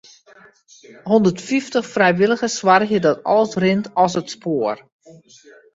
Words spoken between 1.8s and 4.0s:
frijwilligers soargje dat alles rint